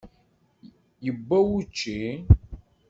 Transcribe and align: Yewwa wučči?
Yewwa 1.03 1.37
wučči? 1.47 1.97